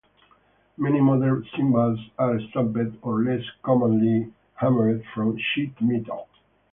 [0.77, 6.27] Many modern cymbals are stamped or, less commonly, hammered from sheet metal.